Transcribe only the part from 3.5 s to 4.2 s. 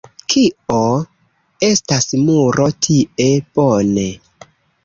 Bone.